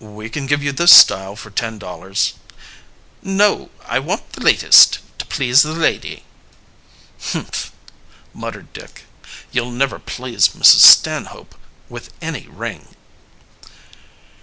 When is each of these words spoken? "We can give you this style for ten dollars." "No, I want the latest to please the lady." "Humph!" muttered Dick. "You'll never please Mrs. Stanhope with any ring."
"We 0.00 0.30
can 0.30 0.46
give 0.46 0.62
you 0.62 0.72
this 0.72 0.90
style 0.90 1.36
for 1.36 1.50
ten 1.50 1.78
dollars." 1.78 2.32
"No, 3.22 3.68
I 3.84 3.98
want 3.98 4.32
the 4.32 4.40
latest 4.40 5.00
to 5.18 5.26
please 5.26 5.60
the 5.60 5.74
lady." 5.74 6.24
"Humph!" 7.20 7.72
muttered 8.32 8.72
Dick. 8.72 9.02
"You'll 9.52 9.70
never 9.70 9.98
please 9.98 10.48
Mrs. 10.48 10.80
Stanhope 10.80 11.54
with 11.90 12.08
any 12.22 12.48
ring." 12.48 12.88